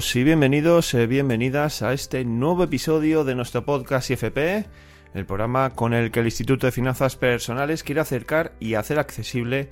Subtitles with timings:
[0.00, 4.64] todos y bienvenidos, eh, bienvenidas a este nuevo episodio de nuestro podcast IFP,
[5.12, 9.68] el programa con el que el Instituto de Finanzas Personales quiere acercar y hacer accesible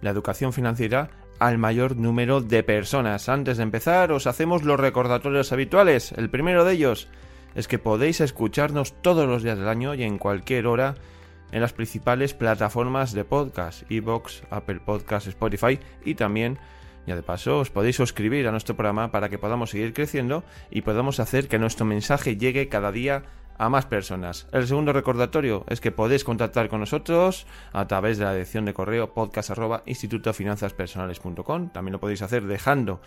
[0.00, 3.28] la educación financiera al mayor número de personas.
[3.28, 6.10] Antes de empezar, os hacemos los recordatorios habituales.
[6.10, 7.06] El primero de ellos
[7.54, 10.96] es que podéis escucharnos todos los días del año y en cualquier hora
[11.52, 16.58] en las principales plataformas de podcast, Evox, Apple Podcast, Spotify y también
[17.08, 20.82] ya de paso, os podéis suscribir a nuestro programa para que podamos seguir creciendo y
[20.82, 23.24] podamos hacer que nuestro mensaje llegue cada día
[23.58, 24.46] a más personas.
[24.52, 28.74] El segundo recordatorio es que podéis contactar con nosotros a través de la dirección de
[28.74, 29.50] correo podcast
[31.72, 33.00] También lo podéis hacer dejando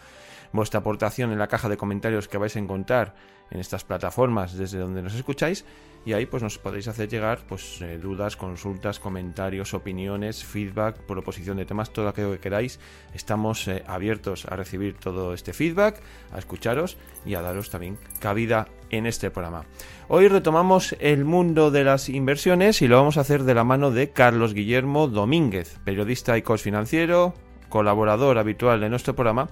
[0.53, 3.15] vuestra aportación en la caja de comentarios que vais a encontrar
[3.51, 5.65] en estas plataformas desde donde nos escucháis
[6.05, 11.57] y ahí pues nos podéis hacer llegar pues eh, dudas, consultas, comentarios, opiniones, feedback, proposición
[11.57, 12.79] de temas, todo aquello que queráis.
[13.13, 18.67] Estamos eh, abiertos a recibir todo este feedback, a escucharos y a daros también cabida
[18.89, 19.65] en este programa.
[20.07, 23.91] Hoy retomamos el mundo de las inversiones y lo vamos a hacer de la mano
[23.91, 27.35] de Carlos Guillermo Domínguez, periodista y coach financiero,
[27.71, 29.49] colaborador habitual de nuestro programa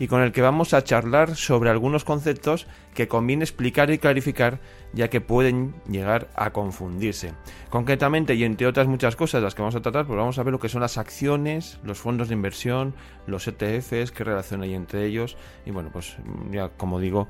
[0.00, 4.60] y con el que vamos a charlar sobre algunos conceptos que conviene explicar y clarificar
[4.92, 7.34] ya que pueden llegar a confundirse.
[7.70, 10.52] Concretamente y entre otras muchas cosas las que vamos a tratar, pues vamos a ver
[10.52, 12.94] lo que son las acciones, los fondos de inversión,
[13.26, 16.16] los ETFs, qué relación hay entre ellos y bueno, pues
[16.50, 17.28] ya como digo,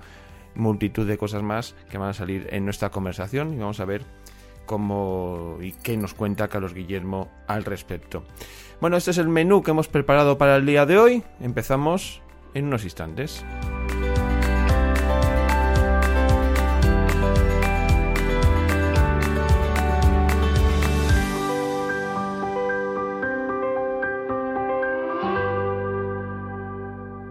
[0.54, 4.04] multitud de cosas más que van a salir en nuestra conversación y vamos a ver
[4.66, 8.24] cómo y qué nos cuenta Carlos Guillermo al respecto.
[8.80, 11.24] Bueno, este es el menú que hemos preparado para el día de hoy.
[11.40, 12.22] Empezamos
[12.54, 13.44] en unos instantes.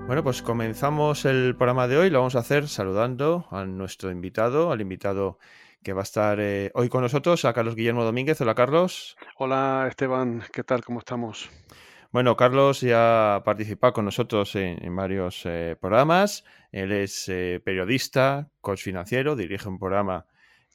[0.06, 2.10] Bueno, pues comenzamos el programa de hoy.
[2.10, 5.38] Lo vamos a hacer saludando a nuestro invitado, al invitado
[5.84, 8.40] que va a estar eh, hoy con nosotros, a Carlos Guillermo Domínguez.
[8.42, 9.16] Hola, Carlos.
[9.38, 10.44] Hola, Esteban.
[10.52, 10.84] ¿Qué tal?
[10.84, 11.50] ¿Cómo estamos?
[12.12, 16.46] Bueno, Carlos ya ha participado con nosotros en, varios eh, programas.
[16.72, 20.26] Él es eh, periodista, coach financiero, dirige un programa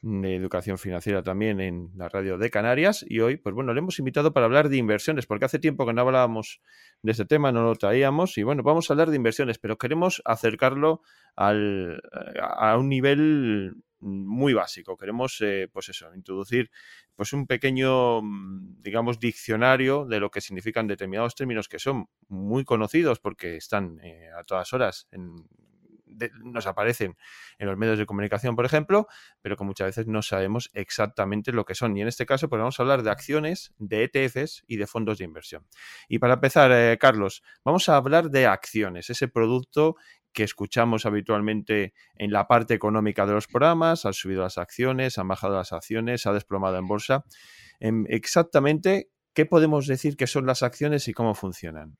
[0.03, 3.99] de educación financiera también en la radio de Canarias y hoy, pues bueno, le hemos
[3.99, 6.61] invitado para hablar de inversiones, porque hace tiempo que no hablábamos
[7.01, 10.21] de este tema, no lo traíamos y bueno, vamos a hablar de inversiones, pero queremos
[10.25, 11.01] acercarlo
[11.37, 12.01] al,
[12.41, 14.97] a un nivel muy básico.
[14.97, 16.69] Queremos, eh, pues eso, introducir
[17.15, 22.65] pues un pequeño, mm, digamos, diccionario de lo que significan determinados términos que son muy
[22.65, 25.47] conocidos porque están eh, a todas horas en,
[26.43, 27.17] nos aparecen
[27.57, 29.07] en los medios de comunicación, por ejemplo,
[29.41, 31.95] pero que muchas veces no sabemos exactamente lo que son.
[31.97, 35.17] Y en este caso, pues vamos a hablar de acciones, de ETFs y de fondos
[35.17, 35.65] de inversión.
[36.07, 39.95] Y para empezar, eh, Carlos, vamos a hablar de acciones, ese producto
[40.33, 45.27] que escuchamos habitualmente en la parte económica de los programas, han subido las acciones, han
[45.27, 47.23] bajado las acciones, ha desplomado en bolsa.
[47.79, 51.97] Em, exactamente, ¿qué podemos decir que son las acciones y cómo funcionan?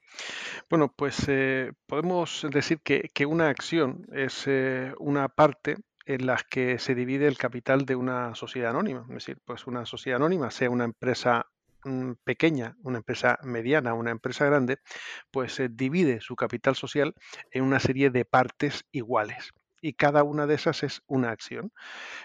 [0.70, 6.80] Bueno, pues eh, podemos decir que, una acción es eh, una parte en la que
[6.80, 9.06] se divide el capital de una sociedad anónima.
[9.10, 11.48] Es decir, pues una sociedad anónima, sea una empresa
[12.24, 14.78] pequeña, una empresa mediana, una empresa grande,
[15.32, 17.14] pues se divide su capital social
[17.52, 21.74] en una serie de partes iguales y cada una de esas es una acción.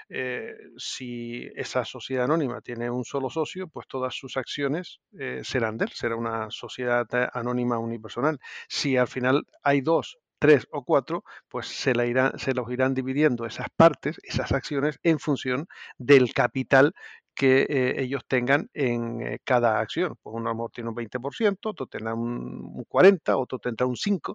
[0.09, 5.77] Eh, si esa sociedad anónima tiene un solo socio, pues todas sus acciones eh, serán
[5.77, 8.39] de él, será una sociedad anónima unipersonal.
[8.69, 12.95] Si al final hay dos tres o cuatro, pues se, la irán, se los irán
[12.95, 15.67] dividiendo esas partes, esas acciones, en función
[15.99, 16.95] del capital
[17.39, 20.17] que eh, ellos tengan en eh, cada acción.
[20.21, 23.95] Pues uno a lo mejor tiene un 20%, otro tendrá un, 40%, otro tendrá un
[23.95, 24.35] 5%.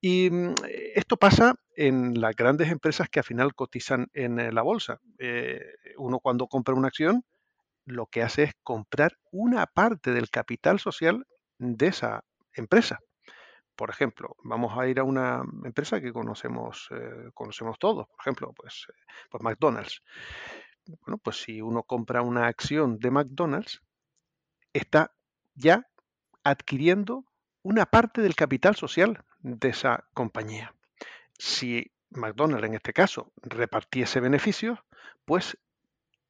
[0.00, 0.54] Y mm,
[0.94, 4.98] esto pasa en las grandes empresas que al final cotizan en eh, la bolsa.
[5.98, 7.22] uno cuando compra una acción,
[7.84, 11.26] lo que hace es comprar una parte del capital social
[11.58, 12.24] de esa
[12.54, 12.98] empresa.
[13.76, 16.88] Por ejemplo, vamos a ir a una empresa que conocemos,
[17.34, 18.86] conocemos todos, por ejemplo, pues,
[19.30, 20.02] pues McDonald's.
[20.86, 23.82] Bueno, pues si uno compra una acción de McDonald's,
[24.72, 25.14] está
[25.54, 25.88] ya
[26.44, 27.24] adquiriendo
[27.62, 30.74] una parte del capital social de esa compañía.
[31.38, 34.78] Si McDonald's en este caso repartiese beneficios,
[35.24, 35.56] pues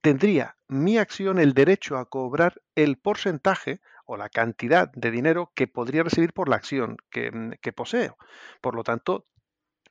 [0.01, 5.69] tendría mi acción el derecho a cobrar el porcentaje o la cantidad de dinero que
[5.69, 8.19] podría recibir por la acción que, mm, que poseo.
[8.61, 9.27] Por lo tanto,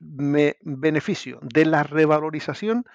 [0.02, 2.86] me beneficio de la revalorización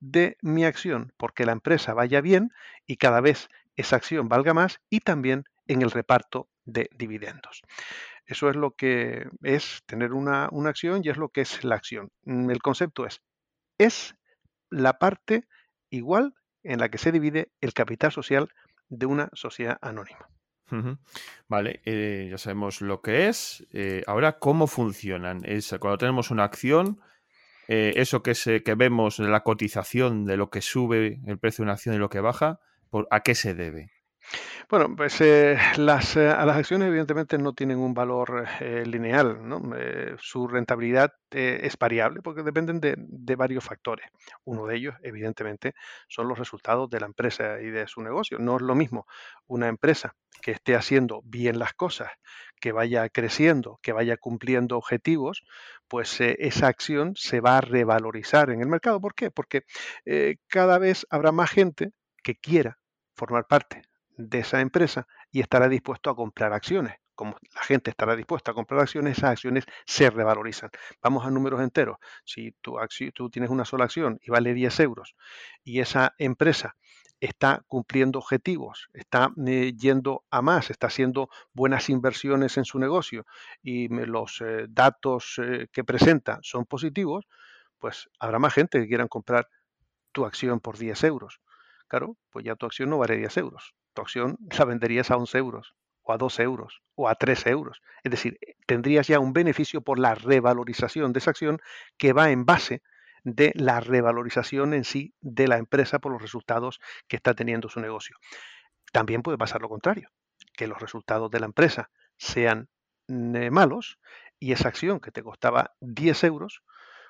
[0.00, 2.50] de mi acción, porque la empresa vaya bien
[2.86, 7.62] y cada vez esa acción valga más y también en el reparto de dividendos.
[8.26, 11.76] Eso es lo que es tener una, una acción y es lo que es la
[11.76, 12.10] acción.
[12.24, 13.22] Mm, el concepto es,
[13.78, 14.16] es
[14.70, 15.44] la parte
[15.90, 16.34] igual
[16.64, 18.48] en la que se divide el capital social
[18.88, 20.28] de una sociedad anónima.
[21.48, 23.66] Vale, eh, ya sabemos lo que es.
[23.72, 25.42] Eh, ahora, ¿cómo funcionan?
[25.44, 27.00] Es, cuando tenemos una acción,
[27.68, 31.62] eh, eso que, se, que vemos de la cotización, de lo que sube el precio
[31.62, 32.60] de una acción y lo que baja,
[32.90, 33.90] ¿por, ¿a qué se debe?
[34.68, 39.62] Bueno, pues eh, las, eh, las acciones evidentemente no tienen un valor eh, lineal, ¿no?
[40.18, 44.08] su rentabilidad es variable porque dependen de, de varios factores.
[44.44, 45.74] Uno de ellos, evidentemente,
[46.08, 48.38] son los resultados de la empresa y de su negocio.
[48.40, 49.06] No es lo mismo
[49.46, 52.10] una empresa que esté haciendo bien las cosas,
[52.60, 55.44] que vaya creciendo, que vaya cumpliendo objetivos,
[55.88, 59.00] pues esa acción se va a revalorizar en el mercado.
[59.00, 59.30] ¿Por qué?
[59.30, 59.62] Porque
[60.48, 62.78] cada vez habrá más gente que quiera
[63.14, 63.82] formar parte
[64.16, 66.94] de esa empresa y estará dispuesto a comprar acciones.
[67.14, 70.70] Como la gente estará dispuesta a comprar acciones, esas acciones se revalorizan.
[71.02, 71.96] Vamos a números enteros.
[72.24, 72.76] Si tú,
[73.14, 75.14] tú tienes una sola acción y vale 10 euros
[75.64, 76.76] y esa empresa
[77.20, 83.24] está cumpliendo objetivos, está eh, yendo a más, está haciendo buenas inversiones en su negocio
[83.62, 87.26] y los eh, datos eh, que presenta son positivos,
[87.78, 89.48] pues habrá más gente que quieran comprar
[90.12, 91.40] tu acción por 10 euros.
[91.88, 95.38] Claro, pues ya tu acción no vale 10 euros tu acción la venderías a 11
[95.38, 97.82] euros o a 2 euros o a 3 euros.
[98.04, 101.58] Es decir, tendrías ya un beneficio por la revalorización de esa acción
[101.98, 102.82] que va en base
[103.24, 106.78] de la revalorización en sí de la empresa por los resultados
[107.08, 108.16] que está teniendo su negocio.
[108.92, 110.10] También puede pasar lo contrario,
[110.54, 112.68] que los resultados de la empresa sean
[113.08, 113.98] eh, malos
[114.38, 116.62] y esa acción que te costaba 10 euros,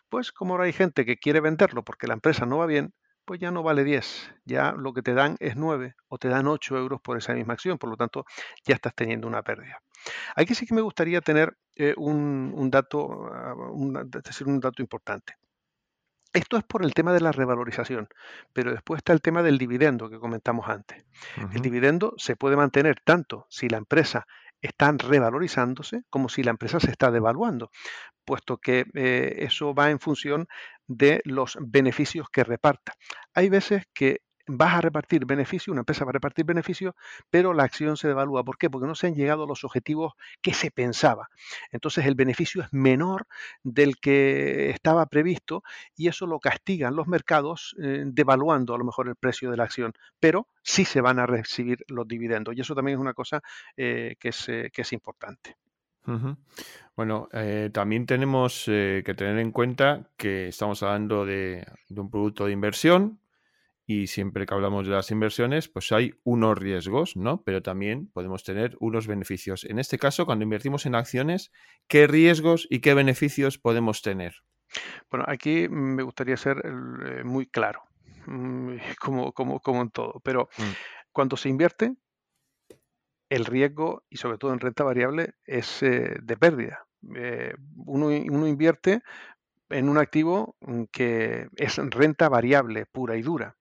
[0.08, 2.94] pues como ahora hay gente que quiere venderlo porque la empresa no va bien,
[3.26, 6.46] pues ya no vale 10, ya lo que te dan es 9 o te dan
[6.46, 8.25] 8 euros por esa misma acción, por lo tanto
[8.64, 9.82] ya estás teniendo una pérdida.
[10.37, 13.55] Aquí sí que me gustaría tener eh, un, dato, ah,
[14.25, 15.34] decir, un dato importante.
[16.32, 18.08] Esto es por el tema de la revalorización,
[18.52, 21.05] pero después está el tema del dividendo que comentamos antes.
[21.52, 24.26] El dividendo se puede mantener tanto si la empresa
[24.61, 27.70] está revalorizándose como si la empresa se está devaluando,
[28.25, 30.46] puesto que eh, eso va en función
[30.86, 32.94] de los beneficios que reparta.
[33.34, 36.94] Hay veces que vas a repartir beneficios, una empresa va a repartir beneficios,
[37.30, 38.44] pero la acción se devalúa.
[38.44, 38.70] ¿Por qué?
[38.70, 41.28] Porque no se han llegado a los objetivos que se pensaba.
[41.72, 43.26] Entonces el beneficio es menor
[43.62, 45.62] del que estaba previsto
[45.96, 49.64] y eso lo castigan los mercados eh, devaluando a lo mejor el precio de la
[49.64, 53.42] acción, pero sí se van a recibir los dividendos y eso también es una cosa
[53.76, 55.56] eh, que, es, eh, que es importante.
[56.97, 57.29] Bueno,
[57.73, 63.20] también tenemos que tener en cuenta que estamos hablando de, de, un producto de inversión,
[63.87, 67.43] y siempre que hablamos de las inversiones, pues hay unos riesgos, ¿no?
[67.44, 69.64] Pero también podemos tener unos beneficios.
[69.64, 71.53] En este caso, cuando invertimos en acciones,
[71.87, 74.43] ¿qué riesgos y qué beneficios podemos tener?
[75.08, 77.82] Bueno, aquí me gustaría ser eh, muy claro,
[78.26, 80.62] mm, como, como, como en todo, pero mm.
[81.12, 81.94] cuando se invierte,
[83.28, 86.87] el riesgo, y sobre todo en renta variable, es eh, de pérdida.
[87.14, 89.03] Eh, uno, invierte
[89.70, 93.56] en un activo mm, que es renta variable pura y dura.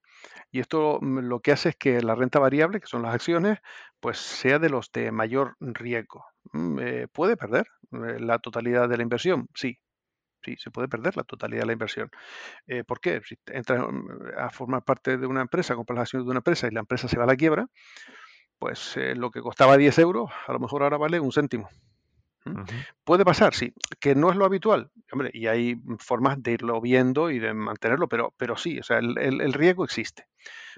[0.51, 3.59] Y esto mm, lo que hace es que la renta variable, que son las acciones,
[3.99, 6.25] pues sea de los de mayor riesgo.
[6.53, 9.47] Mm, eh, ¿Puede perder la totalidad de la inversión?
[9.55, 9.79] Sí,
[10.43, 12.09] sí, se puede perder la totalidad de la inversión.
[12.87, 13.21] ¿Por qué?
[13.23, 13.85] Si entras
[14.37, 17.07] a formar parte de una empresa, compras las acciones de una empresa y la empresa
[17.07, 17.67] se va a la quiebra,
[18.59, 21.69] pues lo que costaba 10 euros, a lo mejor ahora vale un céntimo.
[23.03, 27.31] Puede pasar, sí, que no es lo habitual, hombre, y hay formas de irlo viendo
[27.31, 30.27] y de mantenerlo, pero, pero sí, o sea, el, riesgo existe.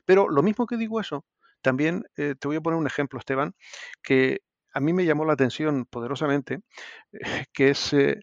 [0.05, 1.25] Pero lo mismo que digo eso,
[1.61, 3.53] también eh, te voy a poner un ejemplo, Esteban,
[4.01, 4.39] que
[4.73, 6.61] a mí me llamó la atención poderosamente,
[7.11, 8.21] eh, que es eh,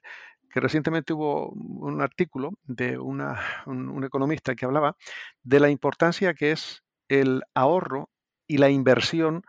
[0.51, 4.97] que recientemente hubo un artículo de una, un economista que hablaba
[5.43, 8.09] de la importancia que es el ahorro
[8.47, 9.45] y la inversión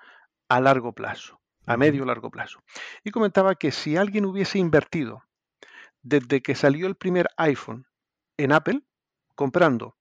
[0.49, 2.63] a largo plazo a medio largo plazo.
[3.03, 5.23] Y comentaba que si alguien hubiese invertido
[6.01, 7.87] desde que salió el primer iPhone
[8.37, 8.81] en Apple,
[9.35, 9.95] comprando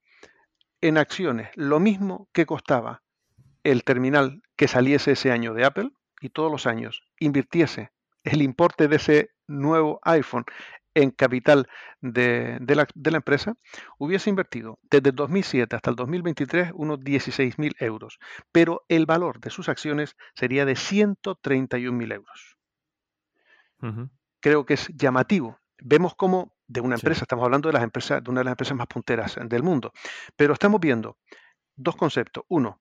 [0.80, 3.02] en acciones lo mismo que costaba
[3.62, 7.90] el terminal que saliese ese año de Apple y todos los años invirtiese
[8.22, 10.44] el importe de ese nuevo iPhone
[10.94, 11.68] en capital
[12.00, 13.54] de, la, empresa,
[13.98, 18.18] hubiese invertido desde 2007 hasta el 2023 unos 16.000 euros,
[18.52, 22.56] pero el valor de sus acciones sería de 131.000 euros.
[24.40, 25.58] Creo que es llamativo.
[25.78, 28.76] Vemos cómo de una empresa, estamos hablando de, las empresas, de una de las empresas
[28.76, 29.92] más punteras del mundo,
[30.36, 31.18] pero estamos viendo
[31.76, 32.44] dos conceptos.
[32.48, 32.80] Uno,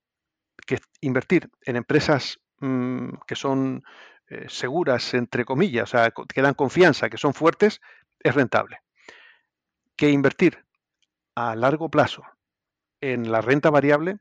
[0.66, 3.84] que invertir en empresas mm, que son
[4.30, 7.82] eh, seguras, entre comillas, o sea, que dan confianza, que son fuertes,
[8.20, 8.80] es rentable.
[9.96, 10.64] Que invertir
[11.36, 12.24] a largo plazo
[13.02, 14.18] en la renta variable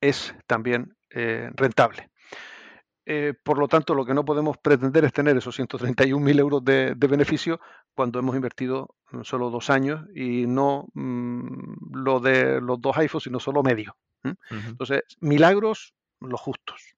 [0.00, 2.10] es también eh, rentable.
[3.04, 6.94] Eh, por lo tanto, lo que no podemos pretender es tener esos 131.000 euros de,
[6.94, 7.60] beneficio
[7.94, 13.38] cuando hemos invertido solo dos años y no mm, lo de los dos iPhones, sino
[13.38, 13.96] solo medio.
[14.50, 16.95] Entonces, milagros los justos.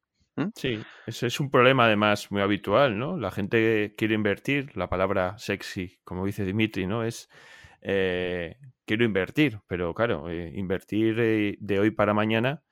[0.54, 3.18] Sí, ese es un problema además muy habitual, ¿no?
[3.18, 7.04] La gente quiere invertir, la palabra sexy, como dice Dimitri, ¿no?
[7.04, 7.28] Es
[7.80, 12.62] eh, quiero invertir, pero claro, eh, invertir de hoy para mañana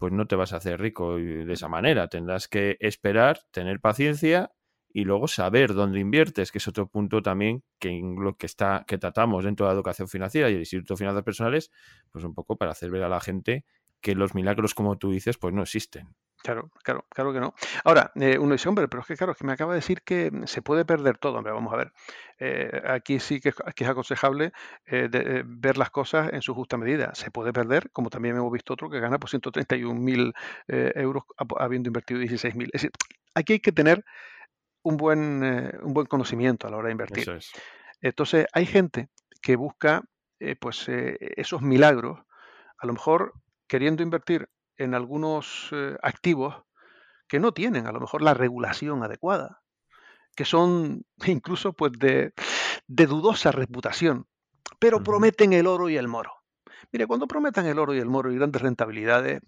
[0.00, 2.08] pues no te vas a hacer rico de esa manera.
[2.08, 4.50] Tendrás que esperar, tener paciencia
[4.92, 8.00] y luego saber dónde inviertes, que es otro punto también que
[8.38, 11.70] que está que tratamos dentro de la educación financiera y el Instituto de Finanzas Personales,
[12.10, 13.66] pues un poco para hacer ver a la gente
[14.00, 16.14] que los milagros, como tú dices, pues no existen.
[16.42, 17.54] Claro, claro, claro que no.
[17.84, 20.02] Ahora, eh, uno dice, hombre, pero es que claro, es que me acaba de decir
[20.02, 21.36] que se puede perder todo.
[21.36, 21.92] Hombre, vamos a ver.
[22.38, 24.52] Eh, aquí sí que, es aconsejable
[24.86, 27.14] eh, ver las cosas en su justa medida.
[27.14, 30.32] Se puede perder, como también hemos visto otro que gana por 131.000
[30.96, 31.24] euros
[31.58, 32.64] habiendo invertido 16.000.
[32.64, 32.90] Es decir,
[33.34, 34.04] aquí hay que tener
[34.82, 35.42] un buen,
[35.82, 37.38] un buen conocimiento a la hora de invertir.
[38.00, 39.10] Entonces, hay gente
[39.42, 40.04] que busca
[40.58, 42.18] pues esos milagros,
[42.78, 43.34] a lo mejor
[43.70, 46.56] queriendo invertir en algunos eh, activos
[47.28, 49.62] que no tienen a lo mejor la regulación adecuada,
[50.34, 52.34] que son incluso pues de,
[52.88, 54.26] dudosa reputación,
[54.80, 56.32] pero prometen el oro y el moro.
[56.90, 59.40] Mire, cuando prometan el oro y el moro y grandes rentabilidades,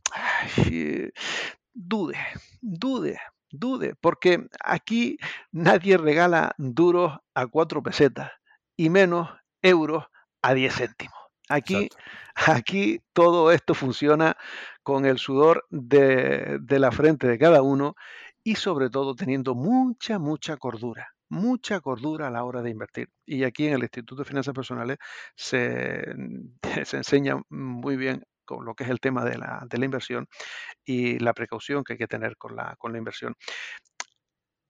[1.74, 2.18] dude,
[2.60, 3.18] dude,
[3.50, 5.18] dude, porque aquí
[5.50, 8.30] nadie regala duros a cuatro pesetas
[8.76, 9.28] y menos
[9.62, 10.04] euros
[10.42, 11.21] a diez céntimos.
[11.52, 11.88] Aquí,
[12.34, 14.36] aquí todo esto funciona
[14.82, 17.94] con el sudor de, la frente de cada uno
[18.42, 23.08] y sobre todo teniendo mucha, mucha cordura mucha cordura a la hora de invertir.
[23.24, 24.98] Y aquí en el Instituto de Finanzas Personales
[25.34, 26.04] se,
[26.84, 30.26] se enseña muy bien con lo que es el tema de la, de la, inversión
[30.84, 33.34] y la precaución que hay que tener con la, con la inversión.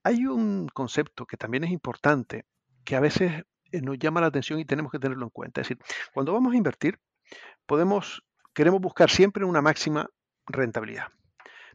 [0.05, 2.45] Hay un concepto que también es importante,
[2.85, 3.43] que a veces
[3.81, 5.61] nos llama la atención y tenemos que tenerlo en cuenta.
[5.61, 7.00] Es decir, cuando vamos a invertir,
[7.67, 8.23] podemos,
[8.55, 10.11] queremos buscar siempre una máxima
[10.47, 11.09] rentabilidad,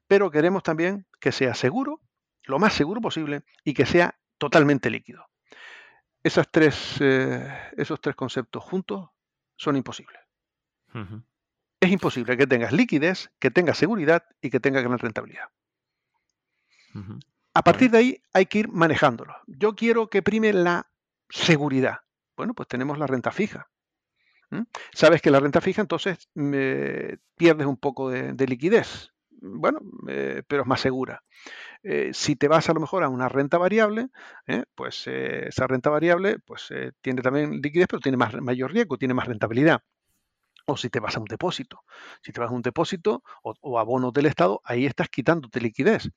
[0.07, 2.01] pero queremos también que sea seguro,
[2.43, 5.25] lo más seguro posible, y que sea totalmente líquido.
[6.23, 9.09] Esas tres, eh, esos tres conceptos juntos
[9.55, 10.21] son imposibles.
[11.79, 15.49] Es imposible que tengas liquidez, que tengas seguridad y que tengas gran rentabilidad.
[17.53, 19.35] A partir de ahí hay que ir manejándolo.
[19.45, 20.89] Yo quiero que prime la
[21.29, 21.99] seguridad.
[22.35, 23.67] Bueno, pues tenemos la renta fija.
[24.93, 29.11] Sabes que la renta fija entonces pierdes un poco de, liquidez.
[29.29, 31.23] Bueno, eh, pero es más segura.
[31.83, 34.07] Eh, si te vas a lo mejor a una renta variable,
[34.47, 34.63] ¿eh?
[34.73, 36.69] pues esa renta variable pues,
[37.01, 39.81] tiene también liquidez, pero tiene más, mayor riesgo, tiene más rentabilidad.
[40.65, 41.83] O si te vas a un depósito.
[42.21, 45.61] Si te vas a un depósito o, o a bonos del Estado, ahí estás quitándote
[45.61, 46.09] liquidez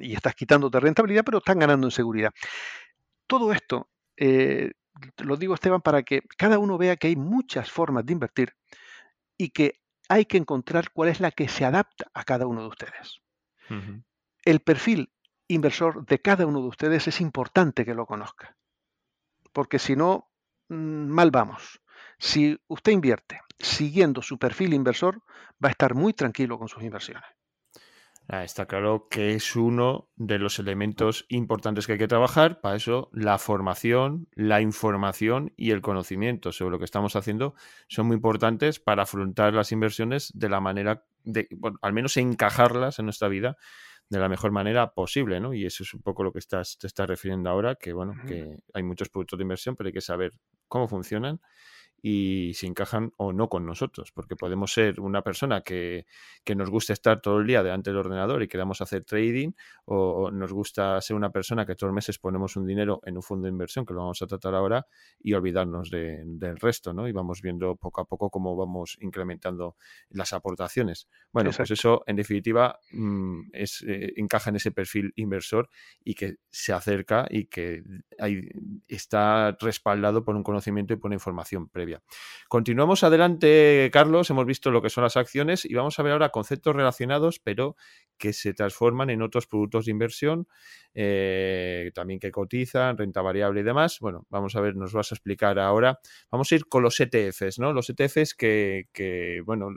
[0.00, 2.32] y estás quitándote rentabilidad, pero están ganando en seguridad.
[3.28, 3.89] Todo esto
[4.20, 4.72] eh,
[5.18, 8.54] lo digo Esteban para que cada uno vea que hay muchas formas de invertir
[9.38, 12.68] y que hay que encontrar cuál es la que se adapta a cada uno de
[12.68, 13.20] ustedes.
[14.44, 15.10] El perfil
[15.48, 18.56] inversor de cada uno de ustedes es importante que lo conozca,
[19.52, 20.30] porque si no,
[20.68, 21.80] mm, mal vamos.
[22.18, 25.22] Si usted invierte siguiendo su perfil inversor,
[25.64, 27.39] va a estar muy tranquilo con sus inversiones.
[28.32, 32.60] Ah, está claro que es uno de los elementos importantes que hay que trabajar.
[32.60, 37.56] Para eso, la formación, la información y el conocimiento sobre lo que estamos haciendo
[37.88, 43.00] son muy importantes para afrontar las inversiones de la manera, de, bueno, al menos encajarlas
[43.00, 43.56] en nuestra vida
[44.08, 45.52] de la mejor manera posible, ¿no?
[45.52, 48.58] Y eso es un poco lo que estás, te estás refiriendo ahora, que bueno, que
[48.72, 50.34] hay muchos productos de inversión, pero hay que saber
[50.68, 51.40] cómo funcionan
[52.02, 56.06] y si encajan o no con nosotros, porque podemos ser una persona que,
[56.44, 59.52] que, nos gusta estar todo el día delante del ordenador y queramos hacer trading,
[59.84, 63.22] o, nos gusta ser una persona que todos los meses ponemos un dinero en un
[63.22, 64.86] fondo de inversión, que lo vamos a tratar ahora,
[65.20, 67.08] y olvidarnos del resto, ¿no?
[67.08, 69.76] Y vamos viendo poco a poco cómo vamos incrementando
[70.10, 71.08] las aportaciones.
[71.32, 75.68] Bueno, pues eso, en definitiva, mm, es, eh, encaja en ese perfil inversor
[76.04, 77.82] y que se acerca y que
[78.18, 78.48] hay,
[78.88, 81.89] está respaldado por un conocimiento y por una información previa.
[82.48, 84.28] Continuamos adelante, Carlos.
[84.30, 87.76] Hemos visto lo que son las acciones y vamos a ver ahora conceptos relacionados, pero
[88.18, 90.48] que se transforman en otros productos de inversión,
[90.94, 93.98] eh, también que cotizan, renta variable y demás.
[94.00, 96.00] Bueno, vamos a ver, nos vas a explicar ahora.
[96.30, 97.72] Vamos a ir con los ETFs, ¿no?
[97.72, 99.68] Los ETFs que, bueno,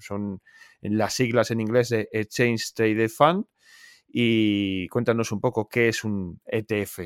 [0.00, 0.42] son
[0.80, 3.46] las siglas en inglés de Exchange Traded Fund
[4.08, 7.00] y cuéntanos un poco qué es un ETF.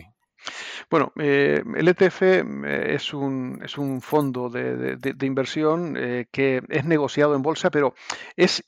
[0.91, 6.85] Bueno, eh, el ETF eh, es un, es un fondo de, inversión eh, que es
[6.85, 7.95] negociado en bolsa, pero
[8.37, 8.65] es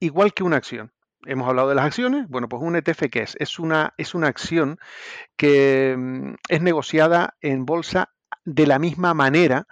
[0.00, 0.92] igual que una acción.
[1.24, 2.28] Hemos hablado de las acciones.
[2.28, 3.36] Bueno, pues un ETF, ¿qué es?
[3.40, 4.78] Es una, es una acción
[5.36, 8.10] que mm, es negociada en bolsa
[8.44, 9.66] de la misma manera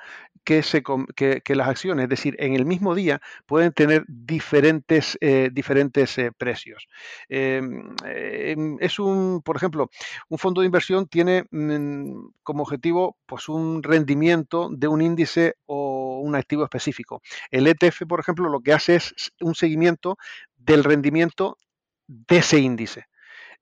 [0.45, 6.31] que, las acciones, es decir, en el mismo día pueden tener diferentes, eh, diferentes eh,
[6.37, 6.87] precios.
[7.29, 9.91] Em, em, es un, por ejemplo,
[10.29, 16.21] un fondo de inversión tiene mm, como objetivo pues, un rendimiento de un índice o
[16.21, 17.23] un activo específico.
[17.51, 20.19] El ETF, por ejemplo, lo que hace es un seguimiento
[20.57, 21.59] del rendimiento
[22.07, 23.07] de ese índice.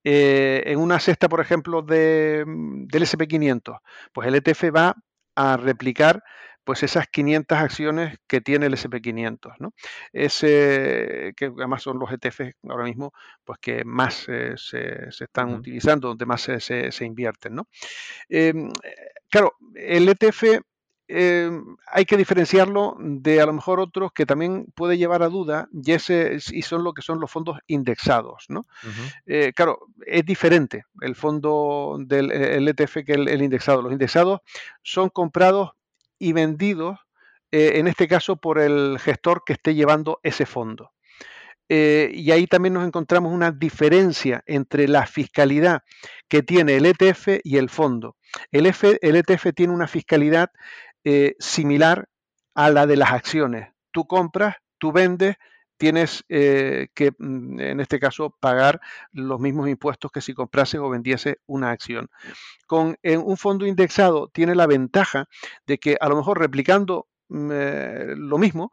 [0.05, 3.81] Eh, en una cesta, por ejemplo, de, mm, del SP500,
[4.13, 4.97] pues el ETF va
[5.37, 6.23] a replicar
[6.65, 9.75] pues esas 500 acciones que tiene el SP500, ¿no?
[10.13, 13.13] Ese, que además son los ETF ahora mismo,
[13.45, 17.69] pues que más eh, se, están utilizando, donde más se, se, invierten, ¿no?
[18.29, 18.71] Em,
[19.29, 20.61] claro, el ETF
[21.09, 25.69] em, hay que diferenciarlo de a lo mejor otros que también puede llevar a duda
[25.73, 28.47] y, ese, y son lo que son los fondos indexados.
[28.49, 28.65] ¿no?
[29.27, 33.83] Eh, claro, es diferente el fondo del ETF que el, indexado.
[33.83, 34.41] Los indexados
[34.83, 35.73] son comprados
[36.23, 37.01] y vendidos,
[37.51, 40.93] eh, en este caso, por el gestor que esté llevando ese fondo.
[41.69, 45.81] Eh, y ahí también nos encontramos una diferencia entre la fiscalidad
[46.29, 48.15] que tiene el ETF y el fondo.
[48.53, 50.51] El, ETF e tiene una fiscalidad
[51.03, 52.09] eh, similar
[52.55, 53.71] a la de las acciones.
[53.91, 55.35] Tú compras, tú vendes,
[55.83, 61.41] tienes que, mm, en este caso, pagar los mismos impuestos que si comprases o vendiese
[61.47, 62.09] una acción.
[62.69, 65.27] Con un fondo indexado tiene la ventaja
[65.67, 68.71] de que a lo mejor replicando mm, eh, lo mismo,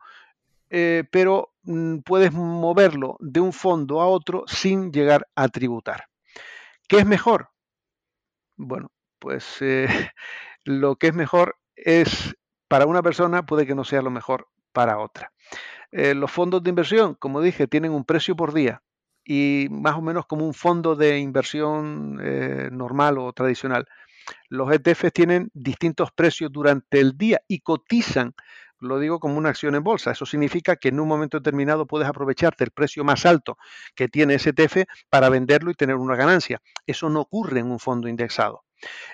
[0.69, 6.05] eh, pero mm, puedes moverlo de un fondo a otro sin llegar a tributar.
[6.87, 7.49] ¿Qué es mejor?
[8.55, 9.87] Bueno, pues eh,
[10.63, 12.35] lo que es mejor es
[12.67, 15.33] para una persona puede que no sea lo mejor para otra.
[15.91, 18.81] Eh, los fondos de inversión, como dije, tienen un precio por día
[19.25, 23.85] y más o menos como un fondo de inversión eh, normal o tradicional.
[24.49, 28.33] Los ETFs tienen distintos precios durante el día y cotizan,
[28.79, 30.11] lo digo como una acción en bolsa.
[30.11, 33.57] Eso significa que en un momento determinado puedes aprovecharte el precio más alto
[33.95, 36.61] que tiene ese ETF para venderlo y tener una ganancia.
[36.87, 38.63] Eso no ocurre en un fondo indexado.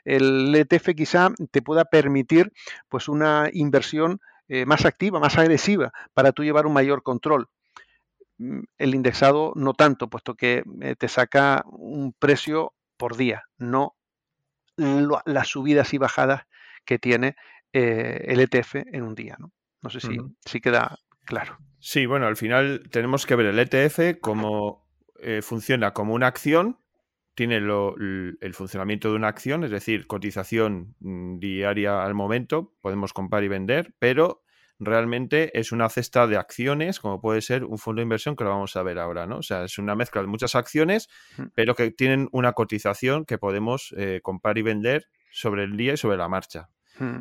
[0.04, 2.52] El ETF quizá te pueda permitir
[2.88, 7.48] pues una inversión eh, más activa, más agresiva, para tú llevar un mayor control.
[8.38, 13.96] Mm, el indexado no tanto, puesto que eh, te saca un precio por día, no
[14.78, 16.44] las subidas y bajadas
[16.84, 17.38] que tiene
[17.72, 19.38] eh, el ETF en un día.
[19.40, 21.58] No, no sé si, si, queda claro.
[21.80, 24.86] Sí, bueno, al final tenemos que ver el ETF como
[25.42, 26.78] funciona como una acción
[27.36, 33.44] tiene el funcionamiento de una acción, es decir, cotización mm, diaria al momento, podemos comprar
[33.44, 34.44] y vender, pero
[34.80, 38.50] realmente es una cesta de acciones, como puede ser un fondo de inversión que lo
[38.50, 39.38] vamos a ver ahora, ¿no?
[39.38, 41.10] O sea, es una mezcla de muchas acciones,
[41.54, 45.98] pero que tienen una cotización que podemos eh, comprar y vender sobre el día y
[45.98, 46.70] sobre la marcha,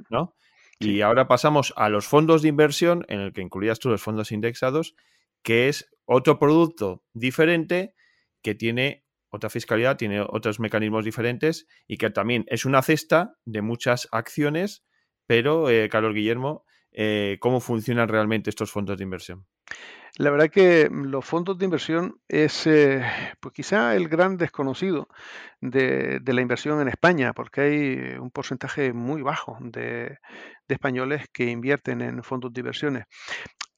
[0.08, 0.34] ¿no?
[0.80, 4.32] Y ahora pasamos a los fondos de inversión, en el que incluías tú los fondos
[4.32, 4.94] indexados,
[5.42, 7.94] que es otro producto diferente
[8.42, 9.03] que tiene
[9.34, 14.84] otra fiscalidad, tiene otros mecanismos diferentes y que también es una cesta de muchas acciones,
[15.26, 19.44] pero, eh, Carlos Guillermo, eh, ¿cómo funcionan realmente estos fondos de inversión?
[20.16, 23.02] La verdad que los fondos de inversión es eh,
[23.40, 25.08] pues quizá el gran desconocido
[25.60, 30.18] de, la inversión en España, porque hay un porcentaje muy bajo de,
[30.68, 33.06] de, españoles que invierten en fondos de inversiones.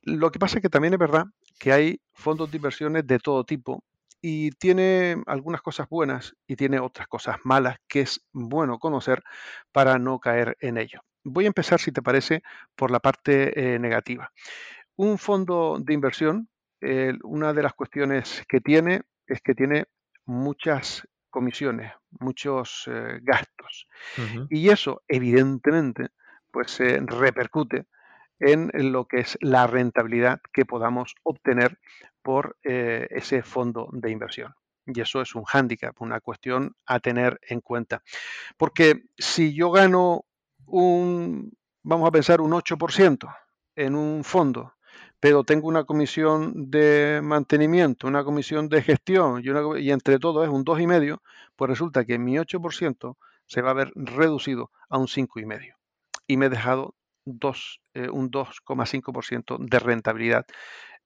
[0.03, 1.25] Lo que pasa es que también es verdad
[1.59, 3.83] que hay fondos de inversiones de todo tipo
[4.20, 9.22] y tiene algunas cosas buenas y tiene otras cosas malas que es bueno conocer
[9.72, 11.00] para no caer en ello.
[11.24, 12.42] Voy a empezar, si te parece,
[12.74, 14.33] por la parte eh, negativa.
[14.96, 16.48] Un fondo de inversión,
[17.24, 19.87] una de las cuestiones que tiene es que tiene
[20.24, 23.87] muchas comisiones, muchos eh, gastos.
[24.48, 26.09] Y eso, evidentemente,
[26.50, 27.87] pues se repercute
[28.38, 31.79] en lo que es la rentabilidad que podamos obtener
[32.27, 34.53] por eh, ese fondo de inversión.
[34.85, 38.03] Y eso es un hándicap, una cuestión a tener en cuenta.
[38.57, 40.25] Porque si yo gano
[40.67, 41.53] un,
[41.85, 43.33] vamos a pensar, un 8%
[43.77, 44.75] en un fondo,
[45.21, 50.51] pero tengo una comisión de mantenimiento, una comisión de gestión y, y entre todo es
[50.51, 51.21] un 2,5%,
[51.55, 55.77] pues resulta que mi 8% se va a ver reducido a un 5,5%.
[56.27, 60.45] Y me he dejado 2, eh, un 2,5% de rentabilidad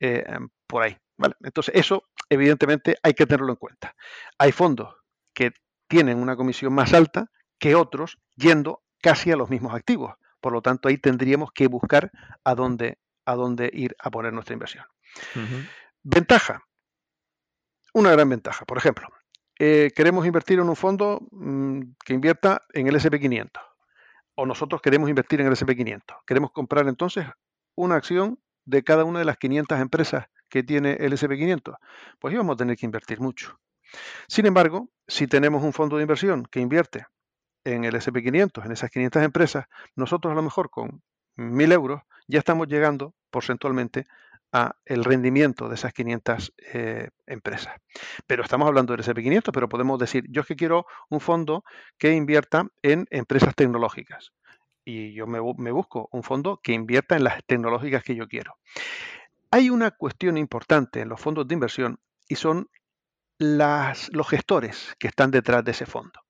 [0.01, 0.25] eh,
[0.67, 0.97] por ahí.
[1.21, 1.35] ¿Vale?
[1.41, 3.95] Entonces, eso evidentemente hay que tenerlo en cuenta.
[4.39, 4.97] Hay fondos
[5.35, 5.53] que
[5.87, 10.15] tienen una comisión más alta que otros yendo casi a los mismos activos.
[10.41, 12.11] Por lo tanto, ahí tendríamos que buscar
[12.43, 14.85] a dónde, a dónde ir a poner nuestra inversión.
[16.03, 16.65] Ventaja.
[17.93, 18.65] Una gran ventaja.
[18.65, 19.07] Por ejemplo,
[19.59, 23.51] eh, queremos invertir en un fondo mm, que invierta en el SP500.
[24.37, 26.23] O nosotros queremos invertir en el SP500.
[26.27, 27.27] Queremos comprar entonces
[27.75, 31.77] una acción de cada una de las 500 empresas que tiene el SP500.
[32.19, 33.59] Pues íbamos a tener que invertir mucho.
[34.29, 37.07] Sin embargo, si tenemos un fondo de inversión que invierte
[37.65, 41.03] en el SP500, en esas 500 empresas, nosotros a lo mejor con
[41.37, 44.07] 1.000 euros ya estamos llegando porcentualmente
[44.53, 47.75] a el rendimiento de esas 500 eh, empresas.
[48.27, 51.65] Pero estamos hablando del SP500, pero podemos decir, yo es que quiero un fondo
[51.99, 54.33] que invierta en empresas tecnológicas.
[54.85, 58.57] Y yo me, me busco un fondo que invierta en las tecnológicas que yo quiero.
[59.53, 62.69] Hay una cuestión importante en los fondos de inversión y son
[63.39, 66.21] los gestores que están detrás de ese fondo.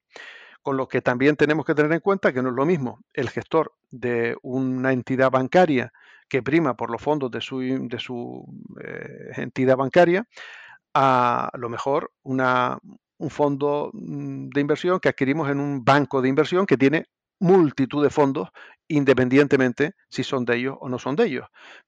[0.63, 3.29] Con lo que también tenemos que tener en cuenta que no es lo mismo el
[3.29, 5.93] gestor de una entidad bancaria
[6.29, 8.47] que prima por los fondos de su, de su
[8.83, 10.27] eh, entidad bancaria
[10.95, 12.79] a, lo mejor una,
[13.19, 17.07] un fondo mm, de inversión que adquirimos en un banco de inversión que tiene
[17.41, 18.49] multitud de fondos
[18.87, 21.47] independientemente si son de ellos o no son de ellos,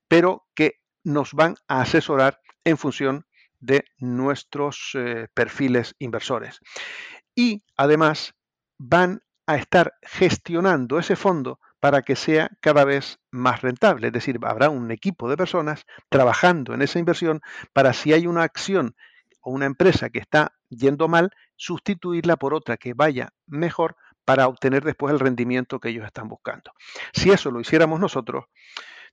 [0.09, 3.27] pero que nos van a asesorar en función
[3.61, 6.61] de nuestros eh, perfiles inversores.
[7.35, 8.35] Y además
[8.79, 14.09] van a estar gestionando ese fondo para que sea cada vez más rentable.
[14.09, 17.41] Es decir, habrá un equipo de personas trabajando en esa inversión
[17.73, 18.95] para si hay una acción
[19.41, 24.85] o una empresa que está yendo mal, sustituirla por otra que vaya mejor para obtener
[24.85, 26.73] después el rendimiento que ellos están buscando.
[27.13, 28.45] Si eso lo hiciéramos nosotros,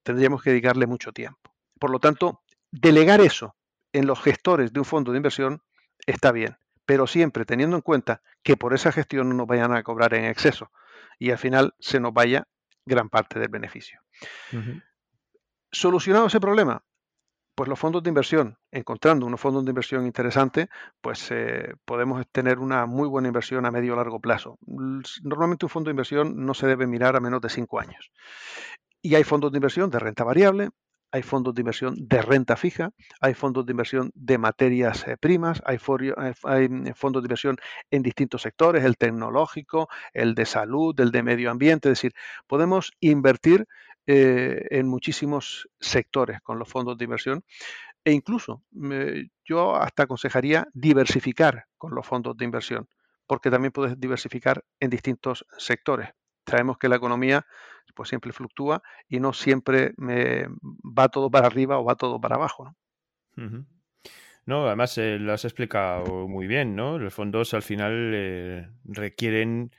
[0.03, 1.51] tendríamos que dedicarle mucho tiempo.
[1.79, 3.55] Por lo tanto, delegar eso
[3.93, 5.63] en los gestores de un fondo de inversión
[6.05, 9.83] está bien, pero siempre teniendo en cuenta que por esa gestión no nos vayan a
[9.83, 10.71] cobrar en exceso
[11.17, 12.47] y al final se nos vaya
[12.85, 14.01] gran parte del beneficio.
[15.71, 16.83] Solucionado ese problema,
[17.59, 20.69] pues los fondos de inversión, encontrando unos fondos de inversión interesantes,
[21.01, 24.57] pues eh, podemos tener una muy buena inversión a medio o largo plazo.
[25.23, 28.11] Normalmente un fondo de inversión no se debe mirar a menos de cinco años.
[29.01, 30.69] Y hay fondos de inversión de renta variable,
[31.11, 35.61] hay fondos de inversión de renta fija, hay fondos de inversión de materias eh, primas,
[35.65, 35.77] hay,
[36.43, 37.57] hay, mm, fondos de inversión
[37.91, 42.13] en distintos sectores, el tecnológico, el de salud, el de medio ambiente, es decir,
[42.47, 43.67] podemos invertir
[44.07, 47.43] eh, en muchísimos sectores con los fondos de inversión
[48.03, 48.63] e incluso
[49.43, 52.87] yo hasta aconsejaría diversificar con los fondos de inversión,
[53.27, 56.09] porque también puedes diversificar en distintos sectores.
[56.49, 57.45] Sabemos que la economía
[57.95, 60.47] pues siempre fluctúa y no siempre me
[60.97, 62.73] va todo para arriba o va todo para abajo.
[63.35, 63.65] ¿no?
[64.45, 66.97] No, además eh, lo has explicado muy bien, ¿no?
[66.97, 69.71] Los fondos al final eh, requieren,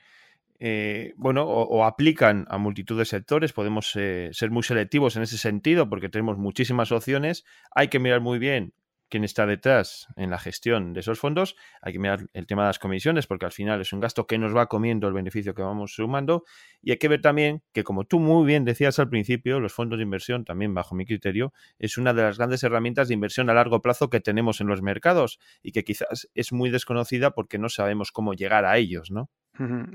[0.59, 3.53] eh, bueno, o, aplican a multitud de sectores.
[3.53, 7.43] Podemos ser muy selectivos en ese sentido porque tenemos muchísimas opciones.
[7.75, 8.73] Hay que mirar muy bien
[9.11, 11.55] quién está detrás en la gestión de esos fondos.
[11.81, 14.39] Hay que mirar el tema de las comisiones porque al final es un gasto que
[14.39, 16.45] nos va comiendo el beneficio que vamos sumando.
[16.81, 19.99] Y hay que ver también que, como tú muy bien decías al principio, los fondos
[19.99, 23.53] de inversión, también bajo mi criterio, es una de las grandes herramientas de inversión a
[23.53, 27.69] largo plazo que tenemos en los mercados y que quizás es muy desconocida porque no
[27.69, 29.29] sabemos cómo llegar a ellos, ¿no?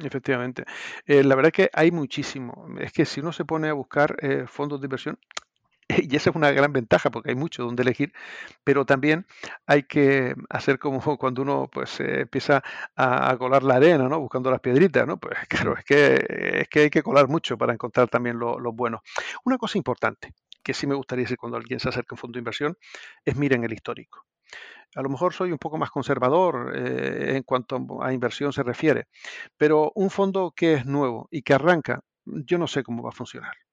[0.05, 0.64] Efectivamente.
[1.07, 2.66] Eh, la verdad es que hay muchísimo.
[2.79, 5.18] Es que si uno se pone a buscar eh, fondos de inversión,
[6.11, 8.12] y esa es una gran ventaja porque hay mucho donde elegir,
[8.64, 9.27] pero también
[9.66, 12.62] hay que hacer como cuando uno pues empieza
[12.96, 14.20] a, colar la arena, ¿no?
[14.20, 15.18] Buscando las piedritas, ¿no?
[15.18, 19.03] Pues claro, es que, es que hay que colar mucho para encontrar también lo, bueno.
[19.44, 22.37] Una cosa importante que sí me gustaría decir cuando alguien se acerca a un fondo
[22.37, 22.77] de inversión
[23.25, 24.27] es miren el histórico.
[24.96, 29.09] A lo mejor soy un poco más conservador eh, en cuanto a inversión se refiere,
[29.57, 33.12] pero un fondo que es nuevo y que arranca, yo no sé cómo va a
[33.12, 33.65] funcionar.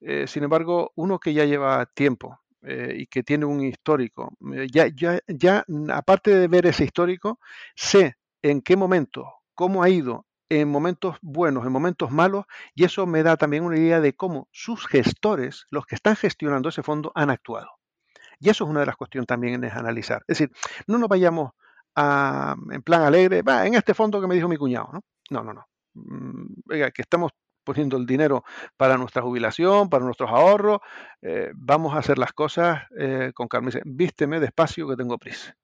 [0.00, 4.66] Eh, sin embargo, uno que ya lleva tiempo eh, y que tiene un histórico, eh,
[4.72, 7.40] ya, ya, ya, aparte de ver ese histórico,
[7.74, 13.06] sé en qué momento, cómo ha ido en momentos buenos, en momentos malos, y eso
[13.06, 17.12] me da también una idea de cómo sus gestores, los que están gestionando ese fondo,
[17.14, 17.68] han actuado.
[18.40, 20.22] Y eso es una de las cuestiones también es analizar.
[20.28, 20.52] Es decir,
[20.86, 21.52] no nos vayamos
[21.96, 25.00] a, en plan alegre, va, en este fondo que me dijo mi cuñado, ¿no?
[25.30, 25.66] No, no, no.
[26.70, 27.32] Oiga, mm, que estamos
[27.68, 28.44] poniendo el dinero
[28.78, 30.78] para nuestra jubilación, para nuestros ahorros.
[31.20, 33.70] Eh, vamos a hacer las cosas eh, con calma.
[33.84, 35.54] Vísteme despacio que tengo prisa.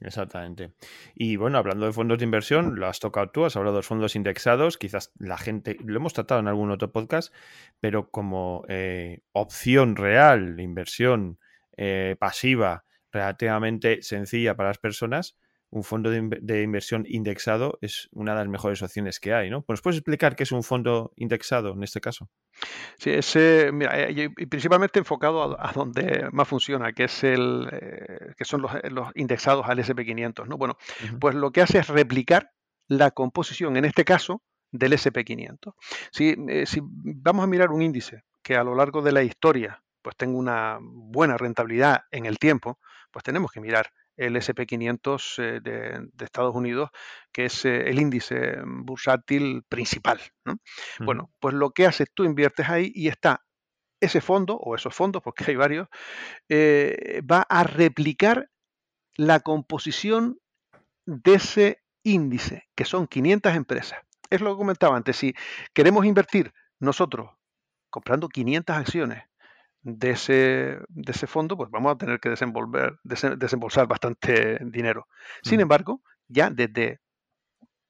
[0.00, 0.72] Exactamente.
[1.14, 3.86] Y bueno, hablando de fondos de inversión, lo has tocado tú, has hablado de los
[3.86, 7.32] fondos indexados, quizás la gente, lo hemos tratado en algún otro podcast,
[7.78, 11.38] pero como eh, opción real inversión
[12.18, 15.36] pasiva relativamente sencilla para las personas,
[15.72, 19.64] un fondo de, inversión indexado es una de las mejores opciones que hay, ¿no?
[19.66, 22.28] ¿Nos puedes explicar qué es un fondo indexado en este caso?
[22.98, 28.44] Sí, ese, mira, y principalmente enfocado a, donde más funciona, que es el, eh, que
[28.44, 28.70] son los,
[29.14, 30.58] indexados al SP500, ¿no?
[30.58, 30.76] Bueno,
[31.18, 32.52] pues lo que hace es replicar
[32.86, 35.72] la composición, en este caso, del SP500.
[36.10, 39.82] Si, eh, si vamos a mirar un índice que a lo largo de la historia
[40.02, 42.78] pues tenga una buena rentabilidad en el tiempo,
[43.10, 46.90] pues tenemos que mirar el SP500 eh, de, Estados Unidos,
[47.32, 50.20] que es eh, el índice bursátil principal.
[51.00, 53.42] Bueno, pues lo que haces, tú inviertes ahí y está
[54.00, 55.88] ese fondo, o esos fondos, porque hay varios,
[56.48, 58.50] eh, va a replicar
[59.16, 60.38] la composición
[61.06, 64.00] de ese índice, que son 500 empresas.
[64.28, 65.34] Es lo que comentaba antes, si
[65.72, 67.30] queremos invertir nosotros
[67.90, 69.22] comprando 500 acciones
[69.82, 75.08] de ese, de ese fondo, pues vamos a tener que desenvolver, desembolsar bastante dinero.
[75.42, 77.00] Sin embargo, ya desde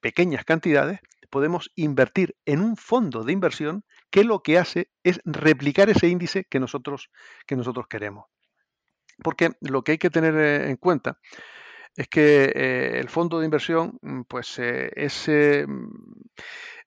[0.00, 1.00] pequeñas cantidades
[1.30, 6.44] podemos invertir en un fondo de inversión que lo que hace es replicar ese índice
[6.44, 7.10] que nosotros,
[7.46, 8.26] que nosotros queremos.
[9.22, 11.18] Porque lo que hay que tener eh, en cuenta
[11.96, 15.30] es que eh, el fondo de inversión mm, pues, eh, es,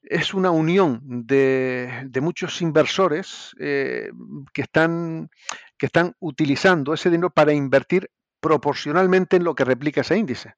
[0.09, 4.09] es una unión de, muchos inversores eh,
[4.53, 5.29] que, están,
[5.77, 10.53] que están utilizando ese dinero para invertir proporcionalmente en lo que replica ese índice.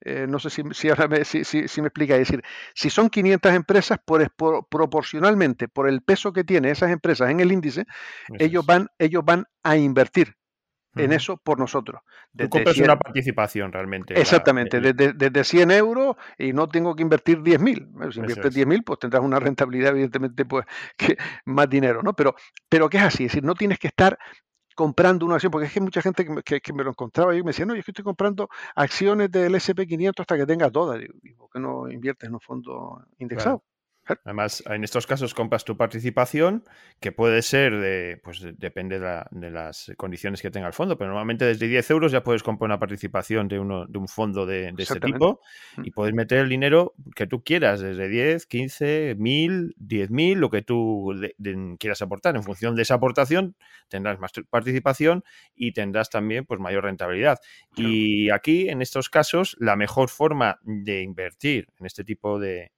[0.00, 2.14] Eh, no sé si, ahora me, si, me explica.
[2.14, 2.42] Es decir,
[2.74, 4.28] si son 500 empresas, por,
[4.68, 7.84] proporcionalmente por el peso que tienen esas empresas en el índice,
[8.38, 10.36] ellos van, ellos van a invertir
[10.96, 12.02] en eso por nosotros.
[12.36, 14.18] Tú compras una participación realmente.
[14.18, 18.12] Exactamente, desde, 100 euros y no tengo que invertir 10.000.
[18.12, 20.64] Si inviertes 10.000, pues tendrás una rentabilidad, evidentemente, pues
[20.96, 22.14] que más dinero, ¿no?
[22.14, 22.34] Pero,
[22.68, 24.18] pero que es así, es decir, no tienes que estar
[24.74, 27.50] comprando una acción, porque es que hay mucha gente que, me lo encontraba y me
[27.50, 31.00] decía, no, yo es que estoy comprando acciones del SP500 hasta que tenga todas.
[31.22, 33.62] ¿Y por qué no inviertes en un fondo indexado?
[34.24, 36.64] Además, en estos casos compras tu participación,
[37.00, 41.44] que puede ser de, pues depende de, las condiciones que tenga el fondo, pero normalmente
[41.44, 44.82] desde 10 euros ya puedes comprar una participación de, uno, de un fondo de, de
[44.82, 45.40] este tipo
[45.76, 45.82] mm.
[45.84, 50.62] y puedes meter el dinero que tú quieras, desde 10, 15, 1000, 10.000, lo que
[50.62, 51.14] tú
[51.78, 52.36] quieras aportar.
[52.36, 53.56] En función de esa aportación
[53.88, 57.38] tendrás más participación y tendrás también pues mayor rentabilidad.
[57.76, 62.72] Y aquí, en estos casos, la mejor forma de invertir en este tipo de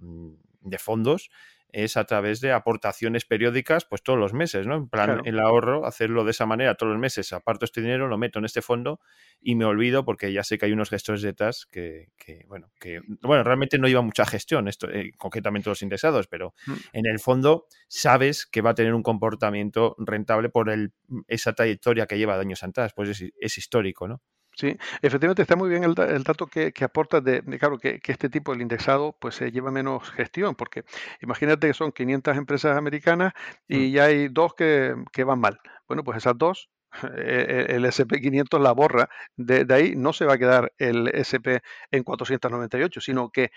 [0.00, 1.30] de fondos
[1.72, 4.76] es a través de aportaciones periódicas, pues todos los meses, ¿no?
[4.76, 8.18] En plan, el ahorro, hacerlo de esa manera todos los meses, aparto este dinero, lo
[8.18, 9.00] meto en este fondo
[9.40, 12.08] y me olvido porque ya sé que hay unos gestores de TAS que,
[12.48, 16.72] bueno, que, bueno, realmente no lleva mucha gestión, esto, eh, concretamente los indexados, pero mm.
[16.92, 20.92] en el fondo sabes que va a tener un comportamiento rentable por el,
[21.28, 24.22] esa trayectoria que lleva de años atrás, pues es, es histórico, ¿no?
[24.56, 28.60] Sí, efectivamente está muy bien el, dato que, aporta de, claro, que, este tipo, el
[28.60, 30.84] indexado, pues se lleva menos gestión, porque
[31.22, 33.32] imagínate que son 500 empresas americanas
[33.68, 33.74] mm.
[33.74, 35.60] y ya hay dos que, van mal.
[35.88, 36.68] Bueno, pues esas dos,
[37.02, 37.06] e,
[37.70, 41.62] e, el, SP500 la borra, de, de, ahí no se va a quedar el SP
[41.90, 43.50] en 498, sino que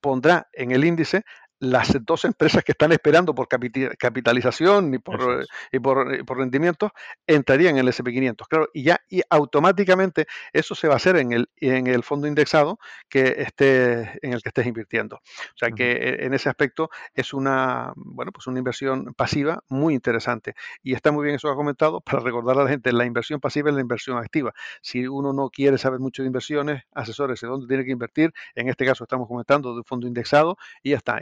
[0.00, 1.24] pondrá en el índice
[1.60, 6.92] las dos empresas que están esperando por capitalización y por, y por, por, rendimientos
[7.26, 8.46] entrarían en el SP500.
[8.48, 12.26] Claro, y ya y automáticamente eso se va a hacer en el, en el fondo
[12.26, 15.16] indexado que esté, en el que estés invirtiendo.
[15.16, 19.94] O sea que e, en ese aspecto es una, bueno, pues una inversión pasiva muy
[19.94, 20.54] interesante.
[20.82, 23.40] Y está muy bien eso que ha comentado para recordar a la gente, la inversión
[23.40, 24.52] pasiva es la inversión activa.
[24.80, 28.32] Si uno no quiere saber mucho de inversiones, asesores de dónde tiene que invertir.
[28.54, 31.18] En este caso estamos comentando de un fondo indexado y ya está,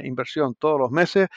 [0.58, 1.28] todos los meses,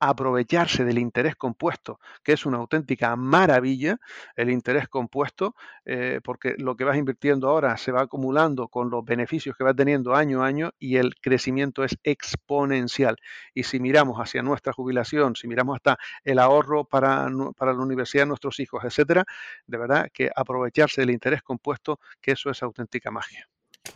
[0.00, 3.98] aprovecharse del interés compuesto, que es una auténtica maravilla,
[4.34, 9.04] el interés compuesto, eh, porque lo que vas invirtiendo ahora se va acumulando con los
[9.04, 13.16] beneficios que va teniendo año a año y el crecimiento es exponencial.
[13.54, 18.22] Y si miramos hacia nuestra jubilación, si miramos hasta el ahorro para, para la universidad
[18.22, 19.24] de nuestros hijos, etcétera,
[19.66, 23.49] de verdad que aprovecharse del interés compuesto, que eso es auténtica magia.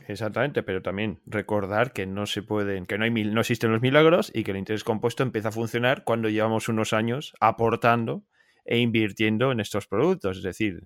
[0.08, 4.30] Exactamente, pero también recordar que no se pueden, que no hay no existen los milagros
[4.34, 8.24] y que el interés compuesto empieza a funcionar cuando llevamos unos años aportando
[8.64, 10.38] e invirtiendo en estos productos.
[10.38, 10.82] Es decir,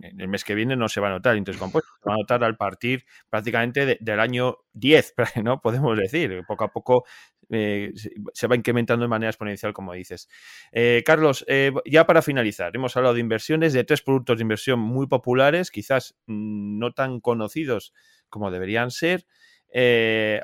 [0.00, 2.18] el mes que viene no se va a notar el interés compuesto, se va a
[2.18, 5.60] notar al partir prácticamente del año 10, ¿no?
[5.60, 7.04] Podemos decir, poco a poco
[7.50, 7.92] eh,
[8.32, 10.28] se va incrementando de manera exponencial, como dices.
[10.72, 14.80] Eh, Carlos, eh, ya para finalizar, hemos hablado de inversiones, de tres productos de inversión
[14.80, 17.92] muy populares, quizás mm, no tan conocidos
[18.28, 19.26] como deberían ser.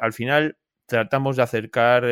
[0.01, 2.05] al final tratamos de acercar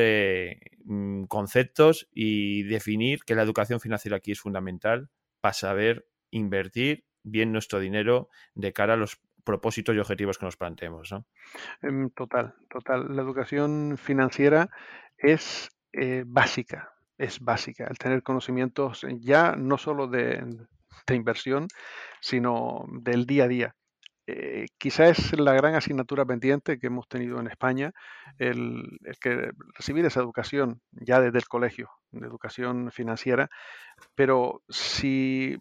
[0.85, 5.09] mm, conceptos y definir que la educación financiera aquí es fundamental
[5.41, 10.57] para saber invertir bien nuestro dinero de cara a los propósitos y objetivos que nos
[10.57, 11.15] planteemos.
[11.81, 13.17] Em, total, total.
[13.17, 14.69] La educación financiera
[15.17, 17.87] es eh, básica, es básica.
[17.89, 20.45] El tener conocimientos ya no solo de,
[21.11, 21.69] inversión,
[22.21, 23.77] sino del día a día.
[24.29, 27.93] Eh, quizá es la gran asignatura pendiente que hemos tenido en España,
[28.39, 33.49] el, que recibir esa educación ya desde el colegio, de educación financiera,
[34.17, 35.57] pero si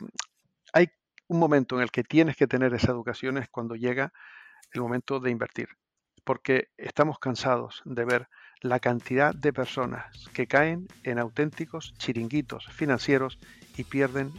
[0.74, 0.88] hay
[1.28, 4.14] un momento en el que tienes que tener esa educación es cuando llega
[4.72, 5.70] el momento de invertir,
[6.24, 8.28] porque estamos cansados de ver
[8.62, 13.38] la cantidad de personas que caen en auténticos chiringuitos financieros
[13.78, 14.32] y pierden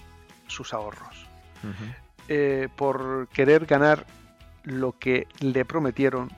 [0.47, 1.27] sus ahorros.
[2.29, 4.07] Eh, por querer ganar
[4.65, 6.31] lo que le prometieron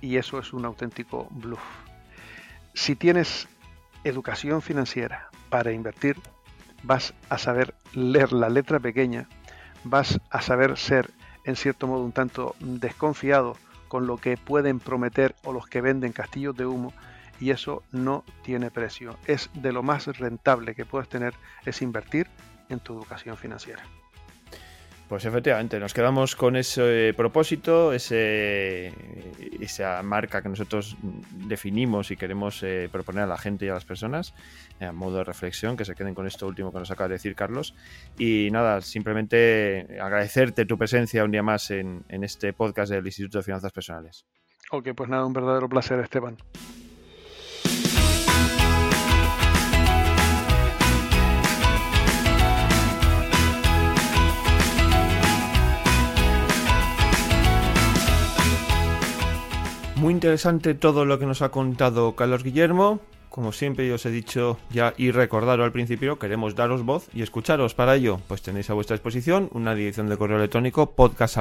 [0.00, 1.60] y eso es un auténtico bluff.
[2.74, 3.48] Si tienes
[4.04, 6.16] educación financiera para invertir,
[6.82, 9.28] vas a saber leer la letra pequeña
[9.84, 11.10] vas a saber ser
[11.44, 13.56] en cierto modo un tanto desconfiado
[13.88, 16.92] con lo que pueden prometer o los que venden castillos de humo
[17.40, 19.16] y eso no tiene precio.
[19.26, 22.28] Es de lo más rentable que puedes tener es invertir
[22.68, 23.82] en tu educación financiera.
[25.10, 28.94] Pues efectivamente, nos quedamos con ese propósito, ese,
[29.60, 30.96] esa marca que nosotros
[31.48, 34.34] definimos y queremos eh, proponer a la gente y a las personas,
[34.78, 37.14] eh, a modo de reflexión, que se queden con esto último que nos acaba de
[37.14, 37.74] decir Carlos.
[38.18, 43.38] Y nada, simplemente agradecerte tu presencia un día más en, en este podcast del Instituto
[43.38, 44.24] de Finanzas Personales.
[44.70, 46.36] Ok, pues nada, un verdadero placer, Esteban.
[60.00, 63.00] Muy interesante todo lo que nos ha contado Carlos Guillermo.
[63.28, 67.20] Como siempre yo os he dicho ya y recordado al principio, queremos daros voz y
[67.20, 67.74] escucharos.
[67.74, 71.36] Para ello, pues tenéis a vuestra disposición una dirección de correo electrónico podcast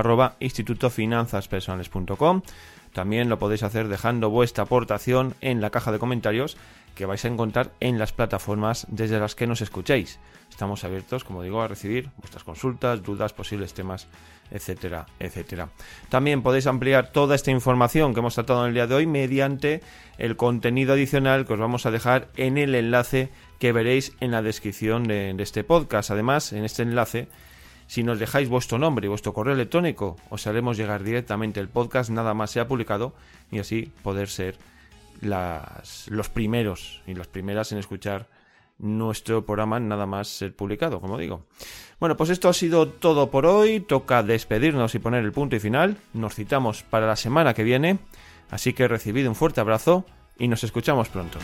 [2.92, 6.58] También lo podéis hacer dejando vuestra aportación en la caja de comentarios
[6.96, 10.20] que vais a encontrar en las plataformas desde las que nos escuchéis.
[10.60, 14.08] Estamos abiertos, como digo, a recibir vuestras consultas, dudas, posibles temas,
[14.52, 15.70] etcétera, etcétera.
[16.10, 19.80] También podéis ampliar toda esta información que hemos tratado en el día de hoy mediante
[20.18, 24.42] el contenido adicional que os vamos a dejar en el enlace que veréis en la
[24.42, 26.12] descripción de, este podcast.
[26.12, 27.30] Además, en este enlace
[27.88, 32.10] si nos dejáis vuestro nombre y vuestro correo electrónico, os haremos llegar directamente el podcast,
[32.10, 33.14] nada más sea publicado,
[33.50, 34.58] y así poder ser
[35.22, 38.28] los primeros y las primeras en escuchar
[38.80, 41.46] nuestro programa nada más ser publicado, como digo.
[42.00, 43.82] Bueno, pues esto ha sido todo por hoy.
[43.82, 45.98] Toca despedirnos y poner el punto y final.
[46.14, 48.00] Nos citamos para la semana que viene.
[48.50, 50.06] Así que recibido un fuerte abrazo
[50.38, 51.40] y nos escuchamos pronto.